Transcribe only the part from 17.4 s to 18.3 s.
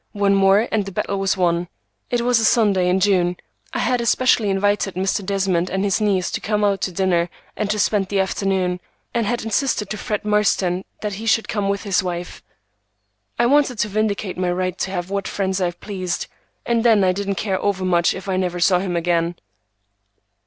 overmuch if